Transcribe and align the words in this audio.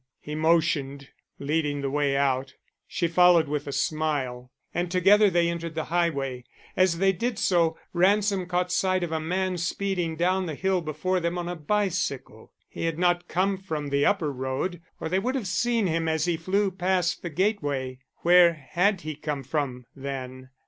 he 0.19 0.33
motioned, 0.33 1.09
leading 1.37 1.81
the 1.81 1.89
way 1.91 2.17
out. 2.17 2.55
She 2.87 3.07
followed 3.07 3.47
with 3.47 3.67
a 3.67 3.71
smile, 3.71 4.49
and 4.73 4.89
together 4.89 5.29
they 5.29 5.47
entered 5.47 5.75
the 5.75 5.83
highway. 5.93 6.43
As 6.75 6.97
they 6.97 7.11
did 7.13 7.37
so, 7.37 7.77
Ransom 7.93 8.47
caught 8.47 8.71
sight 8.71 9.03
of 9.03 9.11
a 9.11 9.19
man 9.19 9.59
speeding 9.59 10.15
down 10.15 10.47
the 10.47 10.55
hill 10.55 10.81
before 10.81 11.19
them 11.19 11.37
on 11.37 11.47
a 11.47 11.55
bicycle. 11.55 12.51
He 12.67 12.85
had 12.85 12.97
not 12.97 13.27
come 13.27 13.59
front 13.59 13.91
the 13.91 14.07
upper 14.07 14.31
road, 14.33 14.81
or 14.99 15.07
they 15.07 15.19
would 15.19 15.35
have 15.35 15.45
seen 15.45 15.85
him 15.85 16.07
as 16.07 16.25
he 16.25 16.35
flew 16.35 16.71
past 16.71 17.21
the 17.21 17.29
gateway. 17.29 17.99
Where 18.23 18.53
had 18.55 19.01
he 19.01 19.13
come 19.15 19.43
from, 19.43 19.85
then? 19.95 20.49